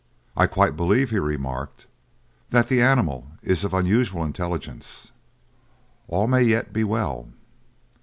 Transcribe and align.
"I 0.35 0.47
quite 0.47 0.75
believe," 0.75 1.11
he 1.11 1.19
remarked, 1.19 1.85
"that 2.49 2.69
the 2.69 2.81
animal 2.81 3.27
is 3.43 3.63
of 3.63 3.71
unusual 3.75 4.25
intelligence. 4.25 5.11
All 6.07 6.25
may 6.25 6.41
yet 6.41 6.73
be 6.73 6.83
well!" 6.83 7.29